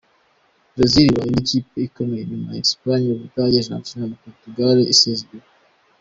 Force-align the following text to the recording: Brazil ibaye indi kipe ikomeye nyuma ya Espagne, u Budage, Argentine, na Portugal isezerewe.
Brazil 0.73 1.05
ibaye 1.07 1.27
indi 1.29 1.47
kipe 1.49 1.77
ikomeye 1.87 2.23
nyuma 2.29 2.49
ya 2.55 2.61
Espagne, 2.65 3.07
u 3.11 3.21
Budage, 3.21 3.57
Argentine, 3.59 4.03
na 4.09 4.17
Portugal 4.23 4.77
isezerewe. 4.93 5.45